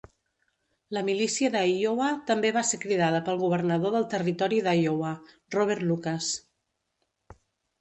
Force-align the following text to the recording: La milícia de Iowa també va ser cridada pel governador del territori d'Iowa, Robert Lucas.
La 0.97 1.01
milícia 1.09 1.51
de 1.55 1.61
Iowa 1.71 2.07
també 2.31 2.51
va 2.55 2.63
ser 2.69 2.79
cridada 2.87 3.19
pel 3.27 3.39
governador 3.43 3.93
del 3.97 4.09
territori 4.15 4.63
d'Iowa, 4.69 5.13
Robert 5.59 5.89
Lucas. 5.93 6.33